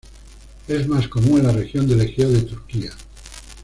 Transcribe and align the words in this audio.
Es 0.67 0.87
más 0.87 1.07
común 1.07 1.41
en 1.41 1.45
la 1.45 1.53
Región 1.53 1.87
del 1.87 2.01
Egeo 2.01 2.31
de 2.31 2.41
Turquía. 2.41 2.91